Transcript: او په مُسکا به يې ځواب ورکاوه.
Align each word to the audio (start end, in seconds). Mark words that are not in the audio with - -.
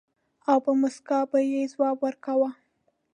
او 0.49 0.57
په 0.65 0.71
مُسکا 0.81 1.19
به 1.29 1.39
يې 1.51 1.61
ځواب 1.73 1.97
ورکاوه. 2.01 2.49